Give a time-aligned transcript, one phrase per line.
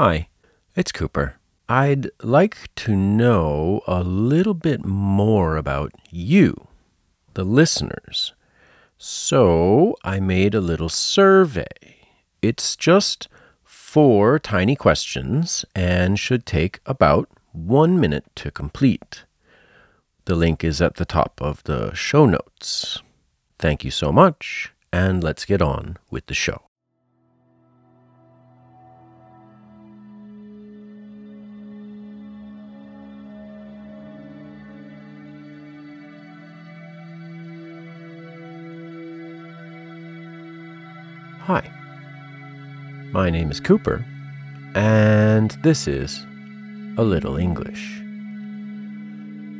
[0.00, 0.28] Hi,
[0.76, 1.40] it's Cooper.
[1.68, 6.68] I'd like to know a little bit more about you,
[7.34, 8.32] the listeners.
[8.96, 11.96] So I made a little survey.
[12.40, 13.26] It's just
[13.64, 19.24] four tiny questions and should take about one minute to complete.
[20.26, 23.02] The link is at the top of the show notes.
[23.58, 26.67] Thank you so much, and let's get on with the show.
[41.48, 41.66] Hi,
[43.10, 44.04] my name is Cooper,
[44.74, 46.26] and this is
[46.98, 48.02] A Little English.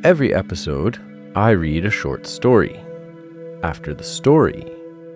[0.05, 0.99] Every episode,
[1.35, 2.79] I read a short story.
[3.63, 4.71] After the story,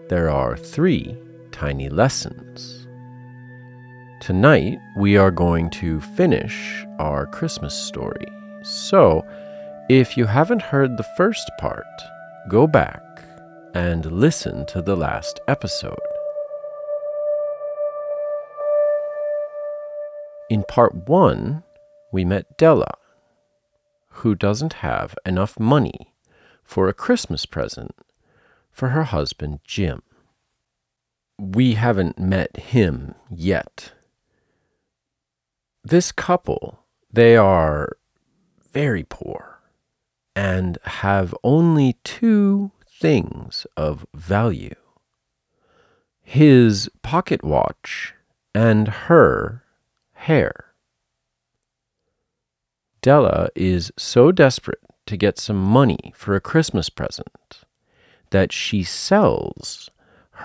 [0.08, 1.14] there are three
[1.50, 2.86] tiny lessons.
[4.22, 8.28] Tonight, we are going to finish our Christmas story.
[8.62, 9.26] So,
[9.90, 11.84] if you haven't heard the first part,
[12.48, 13.02] go back
[13.74, 15.98] and listen to the last episode.
[20.52, 21.62] In part one,
[22.12, 22.92] we met Della,
[24.20, 26.12] who doesn't have enough money
[26.62, 27.94] for a Christmas present
[28.70, 30.02] for her husband, Jim.
[31.38, 33.92] We haven't met him yet.
[35.82, 37.96] This couple, they are
[38.74, 39.58] very poor
[40.36, 44.74] and have only two things of value
[46.20, 48.12] his pocket watch
[48.54, 49.61] and her
[50.22, 50.74] hair.
[53.00, 57.64] Della is so desperate to get some money for a Christmas present
[58.30, 59.90] that she sells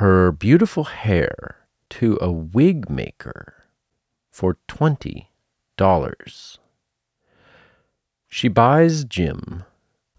[0.01, 3.65] her beautiful hair to a wig maker
[4.31, 5.27] for $20.
[8.27, 9.63] She buys Jim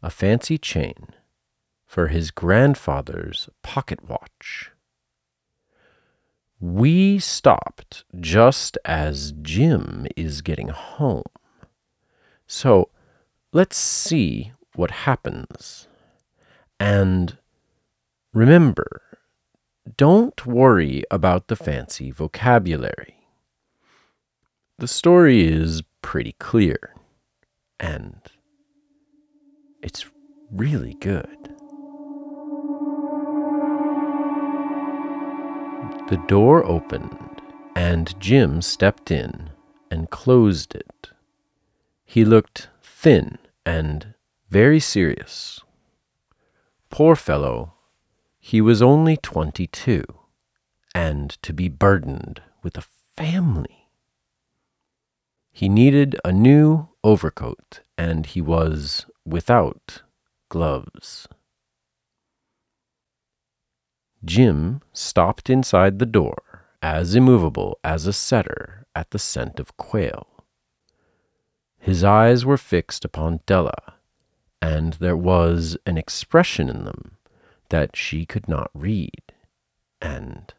[0.03, 1.09] a fancy chain
[1.85, 4.71] for his grandfather's pocket watch.
[6.61, 11.23] We stopped just as Jim is getting home.
[12.47, 12.91] So
[13.53, 15.87] let's see what happens.
[16.81, 17.39] And
[18.33, 19.03] remember,
[19.97, 23.15] don't worry about the fancy vocabulary.
[24.79, 26.95] The story is pretty clear,
[27.81, 28.21] and
[29.83, 30.07] it's
[30.51, 31.48] really good.
[36.09, 37.43] The door opened,
[37.77, 39.51] and Jim stepped in
[39.91, 41.11] and closed it.
[42.07, 43.37] He looked thin
[43.67, 44.15] and
[44.49, 45.61] very serious.
[46.89, 47.75] Poor fellow,
[48.39, 50.05] he was only twenty two,
[50.95, 53.91] and to be burdened with a family.
[55.53, 60.01] He needed a new overcoat, and he was without
[60.49, 61.29] gloves.
[64.29, 70.45] Jim stopped inside the door, as immovable as a setter at the scent of quail.
[71.79, 73.95] His eyes were fixed upon Della,
[74.61, 77.17] and there was an expression in them
[77.71, 79.33] that she could not read,
[80.03, 80.53] and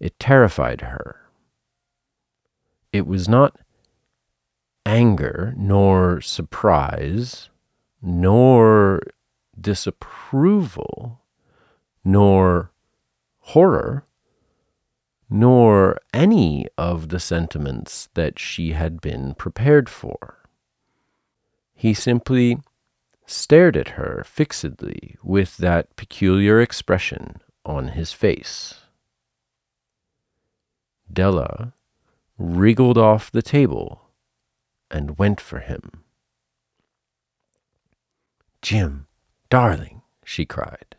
[0.00, 1.20] it terrified her.
[2.92, 3.56] It was not
[4.84, 7.48] anger, nor surprise,
[8.02, 9.02] nor
[9.60, 11.20] disapproval,
[12.04, 12.72] nor
[13.48, 14.06] horror,
[15.28, 20.38] nor any of the sentiments that she had been prepared for.
[21.74, 22.58] He simply
[23.26, 28.80] stared at her fixedly with that peculiar expression on his face.
[31.12, 31.74] Della
[32.38, 34.10] wriggled off the table
[34.90, 36.04] and went for him.
[38.62, 39.06] Jim,
[39.50, 40.96] darling, she cried,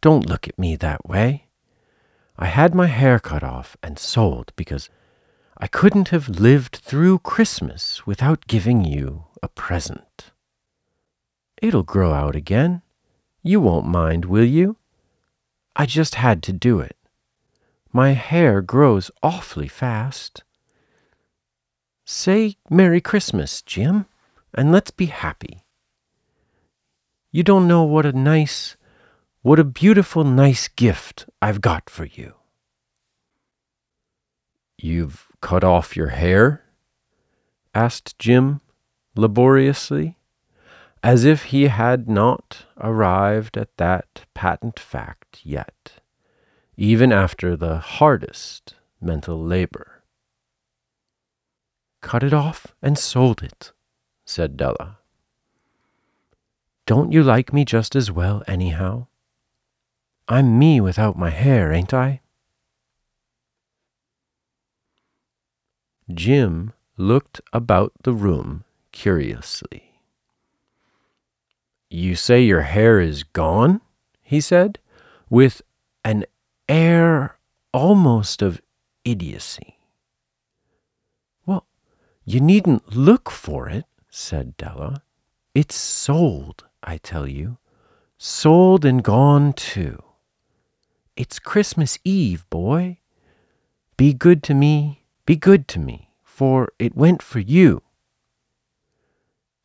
[0.00, 1.46] don't look at me that way.
[2.36, 4.90] I had my hair cut off and sold because
[5.56, 10.32] I couldn't have lived through Christmas without giving you a present.
[11.62, 12.82] It'll grow out again.
[13.42, 14.76] You won't mind, will you?
[15.76, 16.96] I just had to do it.
[17.92, 20.42] My hair grows awfully fast.
[22.04, 24.06] Say Merry Christmas, Jim,
[24.52, 25.64] and let's be happy.
[27.30, 28.76] You don't know what a nice,
[29.44, 32.32] what a beautiful, nice gift I've got for you.
[34.78, 36.64] You've cut off your hair?
[37.74, 38.62] asked Jim
[39.14, 40.16] laboriously,
[41.02, 46.00] as if he had not arrived at that patent fact yet,
[46.78, 50.04] even after the hardest mental labor.
[52.00, 53.72] cut it off and sold it,
[54.24, 55.00] said Della.
[56.86, 59.06] Don't you like me just as well, anyhow?
[60.28, 62.20] I'm me without my hair, ain't I?
[66.12, 70.00] Jim looked about the room curiously.
[71.90, 73.80] You say your hair is gone?
[74.22, 74.78] he said,
[75.28, 75.60] with
[76.04, 76.24] an
[76.68, 77.36] air
[77.72, 78.60] almost of
[79.04, 79.78] idiocy.
[81.44, 81.66] Well,
[82.24, 85.02] you needn't look for it, said Della.
[85.54, 87.58] It's sold, I tell you.
[88.16, 90.03] Sold and gone too.
[91.16, 92.98] It's Christmas Eve, boy.
[93.96, 97.82] Be good to me, be good to me, for it went for you.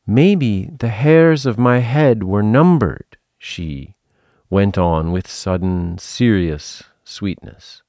[0.06, 3.96] Maybe the hairs of my head were numbered, she
[4.50, 7.82] went on with sudden serious sweetness.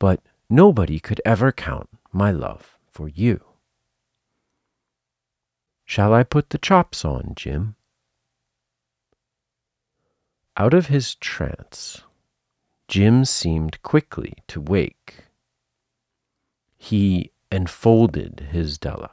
[0.00, 0.20] But
[0.50, 3.44] nobody could ever count my love for you.
[5.84, 7.76] Shall I put the chops on, Jim?
[10.56, 12.02] Out of his trance,
[12.88, 15.24] Jim seemed quickly to wake.
[16.76, 19.10] He enfolded his Della.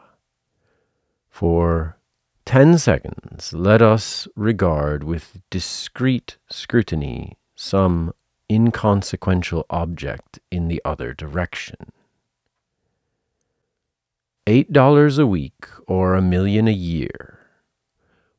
[1.30, 1.98] For
[2.46, 8.14] ten seconds, let us regard with discreet scrutiny some
[8.50, 11.92] inconsequential object in the other direction.
[14.46, 17.40] Eight dollars a week or a million a year.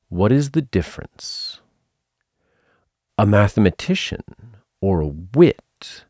[0.08, 1.60] What is the difference?
[3.18, 4.53] A mathematician
[4.84, 6.04] or a wit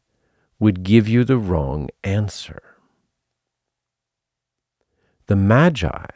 [0.58, 2.60] would give you the wrong answer.
[5.28, 6.06] The Magi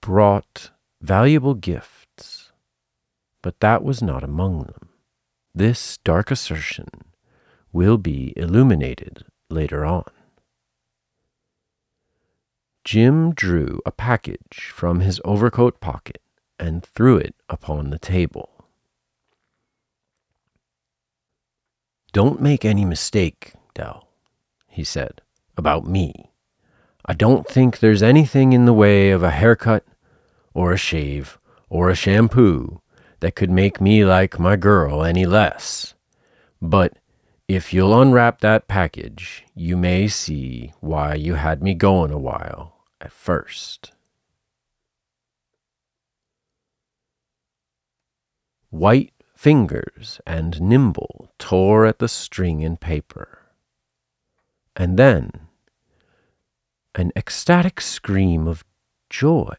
[0.00, 2.50] brought valuable gifts,
[3.42, 4.88] but that was not among them.
[5.54, 6.88] This dark assertion
[7.72, 10.10] will be illuminated later on.
[12.82, 16.20] Jim drew a package from his overcoat pocket
[16.58, 18.59] and threw it upon the table.
[22.12, 24.08] Don't make any mistake, Dell,
[24.68, 25.22] he said,
[25.56, 26.30] about me.
[27.06, 29.84] I don't think there's anything in the way of a haircut,
[30.52, 32.80] or a shave, or a shampoo
[33.20, 35.94] that could make me like my girl any less.
[36.60, 36.98] But
[37.46, 42.84] if you'll unwrap that package, you may see why you had me going a while
[43.00, 43.92] at first.
[48.70, 53.38] White fingers and nimble tore at the string and paper.
[54.76, 55.30] And then
[56.94, 58.64] an ecstatic scream of
[59.08, 59.54] joy,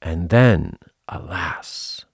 [0.00, 0.78] and then,
[1.08, 2.04] alas,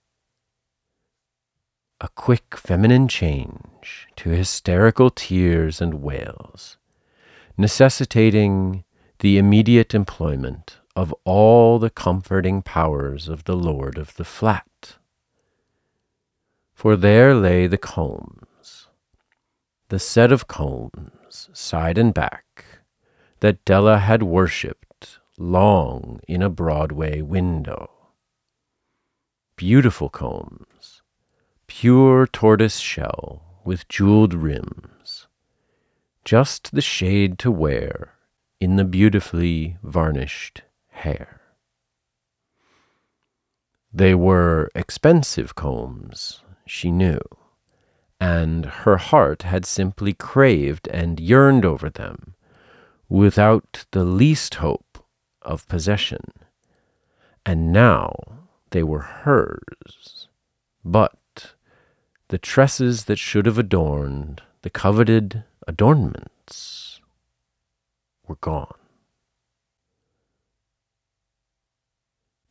[2.00, 6.78] a quick feminine change to hysterical tears and wails,
[7.58, 8.84] necessitating
[9.18, 14.64] the immediate employment of all the comforting powers of the Lord of the Flat
[16.82, 18.88] for there lay the combs,
[19.88, 22.80] the set of combs, side and back,
[23.38, 27.88] that Della had worshipped long in a Broadway window.
[29.54, 31.02] Beautiful combs,
[31.68, 35.28] pure tortoise shell with jeweled rims,
[36.24, 38.14] just the shade to wear
[38.58, 41.42] in the beautifully varnished hair.
[43.92, 47.20] They were expensive combs, she knew,
[48.20, 52.34] and her heart had simply craved and yearned over them
[53.08, 55.04] without the least hope
[55.42, 56.32] of possession.
[57.44, 58.14] And now
[58.70, 60.28] they were hers.
[60.84, 61.54] But
[62.28, 67.00] the tresses that should have adorned the coveted adornments
[68.26, 68.74] were gone.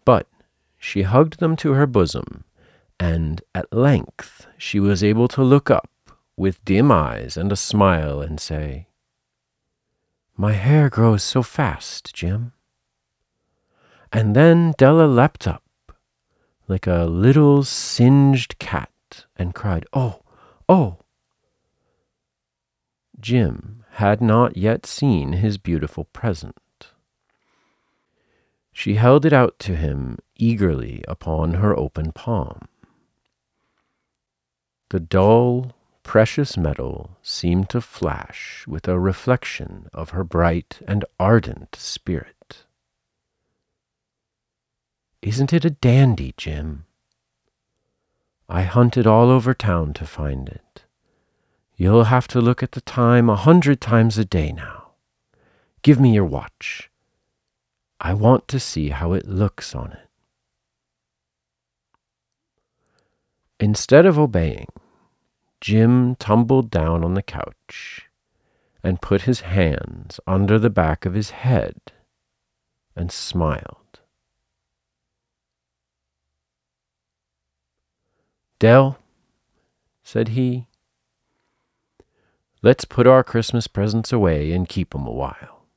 [0.05, 0.27] But
[0.77, 2.43] she hugged them to her bosom
[3.01, 5.89] and at length she was able to look up
[6.37, 8.87] with dim eyes and a smile and say,
[10.37, 12.53] My hair grows so fast, Jim.
[14.13, 15.63] And then Della leapt up
[16.67, 20.21] like a little singed cat and cried, Oh,
[20.69, 20.99] oh!
[23.19, 26.91] Jim had not yet seen his beautiful present.
[28.71, 32.67] She held it out to him eagerly upon her open palm.
[34.91, 35.71] The dull,
[36.03, 42.65] precious metal seemed to flash with a reflection of her bright and ardent spirit.
[45.21, 46.87] Isn't it a dandy, Jim?
[48.49, 50.83] I hunted all over town to find it.
[51.77, 54.91] You'll have to look at the time a hundred times a day now.
[55.83, 56.91] Give me your watch.
[58.01, 60.10] I want to see how it looks on it.
[63.61, 64.67] Instead of obeying,
[65.61, 68.09] Jim tumbled down on the couch
[68.83, 71.75] and put his hands under the back of his head
[72.95, 73.99] and smiled.
[78.57, 78.97] Dell,
[80.03, 80.67] said he,
[82.63, 85.67] let's put our Christmas presents away and keep 'em a while.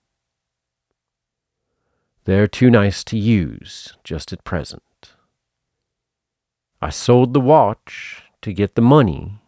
[2.24, 4.83] They're too nice to use just at present.
[6.84, 9.38] I sold the watch to get the money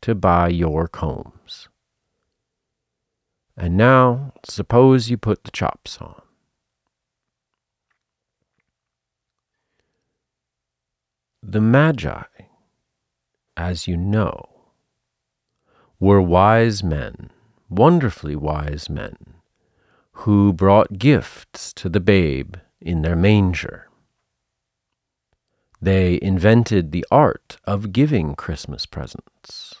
[0.00, 1.68] to buy your combs.
[3.56, 6.22] And now, suppose you put the chops on.
[11.42, 12.22] The Magi,
[13.56, 14.48] as you know,
[15.98, 17.30] were wise men,
[17.68, 19.16] wonderfully wise men,
[20.22, 23.85] who brought gifts to the babe in their manger.
[25.86, 29.76] They invented the art of giving Christmas presents.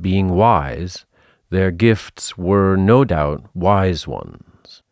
[0.00, 1.04] Being wise,
[1.48, 4.84] their gifts were no doubt wise ones,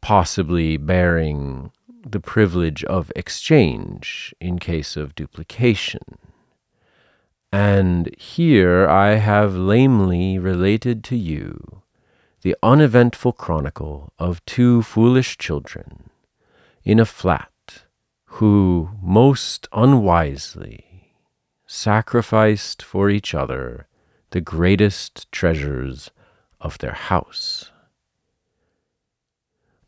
[0.00, 1.72] possibly bearing
[2.06, 6.16] the privilege of exchange in case of duplication.
[7.52, 11.82] And here I have lamely related to you
[12.40, 16.08] the uneventful chronicle of two foolish children
[16.82, 17.49] in a flat
[18.34, 21.14] who most unwisely
[21.66, 23.88] sacrificed for each other
[24.30, 26.12] the greatest treasures
[26.60, 27.72] of their house.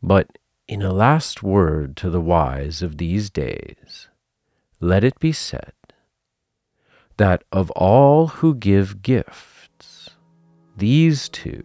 [0.01, 4.09] But in a last word to the wise of these days,
[4.81, 5.73] let it be said
[7.15, 10.09] that of all who give gifts,
[10.75, 11.63] these two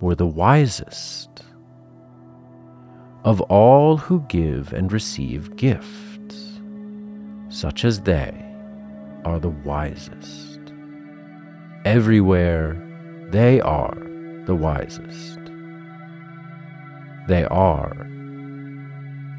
[0.00, 1.44] were the wisest
[3.24, 6.60] of all who give and receive gifts,
[7.48, 8.34] such as they
[9.24, 10.58] are the wisest.
[11.84, 12.76] Everywhere
[13.30, 13.96] they are
[14.46, 15.38] the wisest.
[17.28, 17.94] They are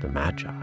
[0.01, 0.62] the Magi.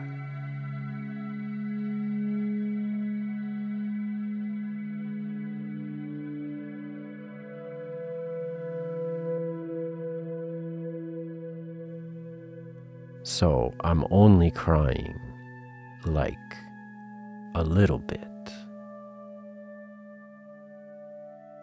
[13.22, 15.18] So I'm only crying
[16.04, 16.36] like
[17.54, 18.20] a little bit.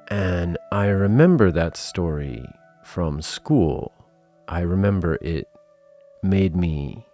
[0.10, 2.46] And I remember that story
[2.84, 3.94] from school.
[4.48, 5.48] I remember it
[6.24, 7.06] made me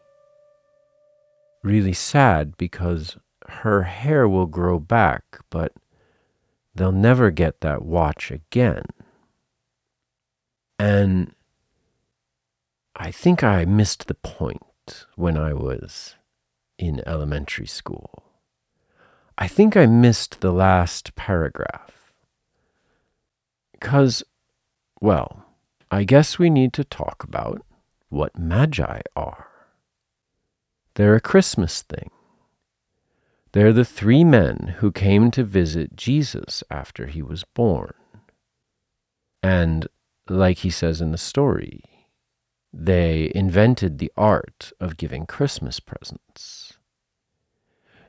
[1.64, 5.74] really sad because her hair will grow back, but
[6.76, 8.84] they'll never get that watch again.
[10.78, 11.34] And
[12.96, 16.16] I think I missed the point when I was
[16.78, 18.24] in elementary school.
[19.38, 22.14] I think I missed the last paragraph.
[23.72, 24.24] Because,
[25.02, 25.44] well,
[25.90, 27.66] I guess we need to talk about
[28.10, 29.48] what magi are.
[30.94, 32.12] They're a Christmas thing.
[33.54, 37.94] They're the three men who came to visit Jesus after he was born.
[39.42, 39.88] And,
[40.30, 41.84] like he says in the story,
[42.74, 46.74] they invented the art of giving Christmas presents.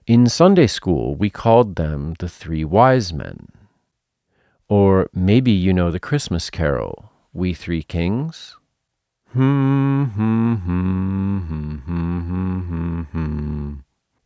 [0.06, 3.48] In Sunday school, we called them the three wise men.
[4.68, 8.56] Or maybe you know the Christmas carol, We Three Kings.
[9.32, 10.94] Hmm, hmm, hmm.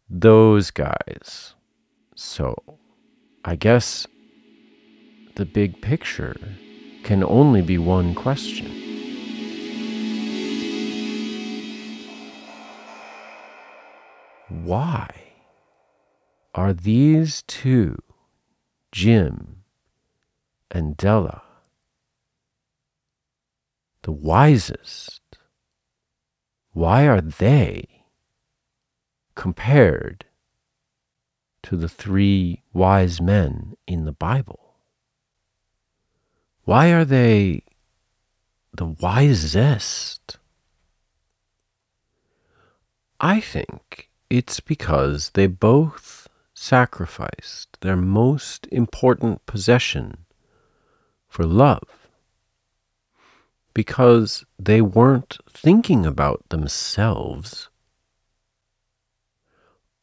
[0.09, 1.55] Those guys.
[2.15, 2.57] So,
[3.45, 4.07] I guess
[5.37, 6.37] the big picture
[7.05, 8.98] can only be one question.
[14.49, 15.09] Why
[16.55, 17.97] are these two,
[18.91, 19.65] Jim
[20.71, 21.43] and Della,
[24.03, 25.21] the wisest?
[26.73, 28.05] Why are they
[29.35, 30.25] compared
[31.65, 34.77] to the three wise men in the Bible?
[36.65, 37.65] Why are they
[38.73, 40.39] the wisest?
[43.21, 50.27] I think it's because they both sacrificed their most important possession
[51.29, 52.09] for love.
[53.73, 57.69] Because they weren't thinking about themselves,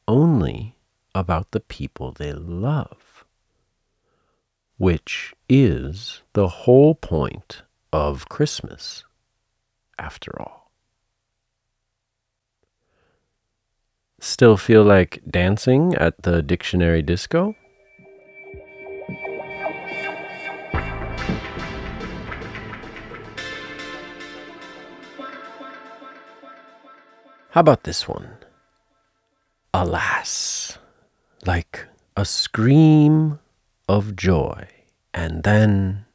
[0.08, 0.75] only
[1.13, 3.25] about the people they love,
[4.77, 9.03] which is the whole point of Christmas
[10.00, 10.64] after all.
[14.25, 17.55] Still feel like dancing at the dictionary disco?
[27.51, 28.38] How about this one?
[29.75, 30.79] Alas,
[31.46, 31.86] like
[32.17, 33.39] a scream
[33.88, 34.67] of joy,
[35.13, 36.05] and then,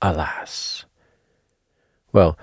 [0.00, 0.86] alas.
[2.14, 2.38] Well,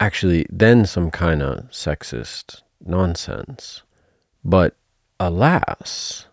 [0.00, 3.82] actually, then some kind of sexist nonsense.
[4.44, 4.76] But
[5.18, 6.26] alas,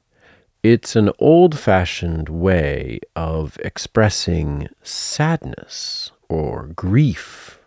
[0.61, 7.59] it's an old fashioned way of expressing sadness or grief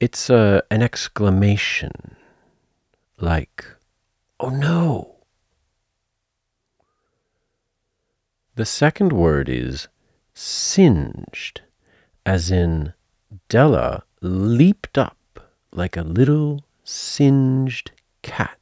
[0.00, 2.16] it's a, an exclamation
[3.18, 3.64] like,
[4.38, 5.16] oh no.
[8.54, 9.88] The second word is
[10.34, 11.62] singed,
[12.24, 12.92] as in
[13.48, 15.16] Della leaped up
[15.72, 17.90] like a little singed
[18.22, 18.58] cat.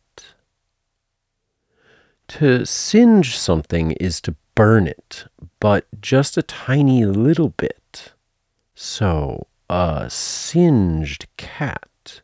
[2.27, 5.27] To singe something is to burn it,
[5.61, 8.15] but just a tiny little bit.
[8.75, 12.21] So a singed cat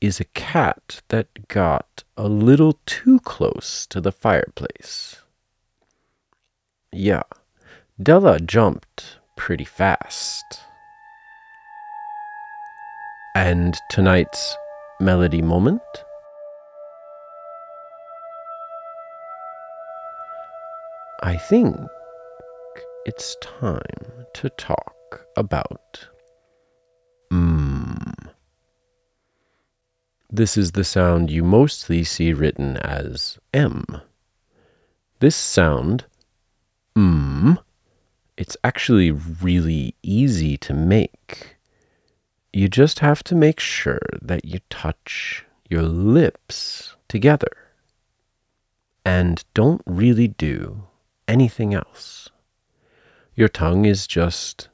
[0.00, 5.22] is a cat that got a little too close to the fireplace.
[6.90, 7.22] Yeah,
[8.02, 10.44] Della jumped pretty fast.
[13.36, 14.56] And tonight's
[15.00, 15.82] melody moment?
[21.22, 21.76] I think
[23.06, 26.08] it's time to talk about
[27.30, 28.30] Mm.
[30.30, 33.84] This is the sound you mostly see written as M.
[35.20, 36.04] This sound,
[36.96, 37.58] mm,
[38.36, 41.57] it's actually really easy to make.
[42.52, 47.52] You just have to make sure that you touch your lips together
[49.04, 50.84] and don't really do
[51.26, 52.30] anything else.
[53.34, 54.68] Your tongue is just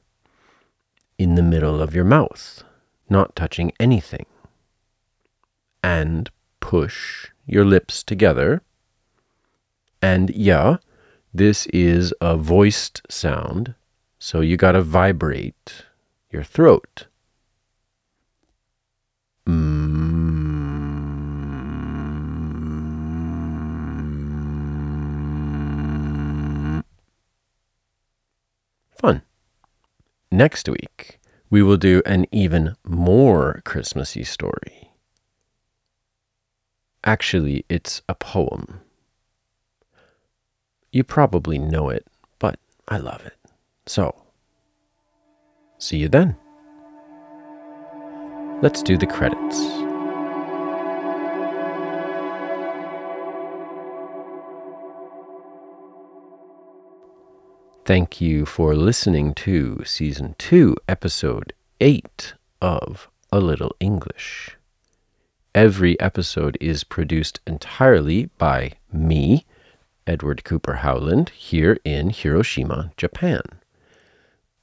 [1.17, 2.63] in the middle of your mouth,
[3.09, 4.25] not touching anything.
[5.83, 8.63] And push your lips together.
[10.01, 10.77] And yeah,
[11.33, 13.75] this is a voiced sound,
[14.17, 15.85] so you gotta vibrate
[16.31, 17.07] your throat.
[30.35, 34.91] Next week, we will do an even more Christmassy story.
[37.05, 38.81] Actually, it's a poem.
[40.91, 42.05] You probably know it,
[42.37, 43.37] but I love it.
[43.85, 44.13] So,
[45.77, 46.35] see you then.
[48.61, 49.74] Let's do the credits.
[57.85, 64.57] Thank you for listening to Season 2, Episode 8 of A Little English.
[65.53, 69.45] Every episode is produced entirely by me,
[70.07, 73.43] Edward Cooper Howland, here in Hiroshima, Japan.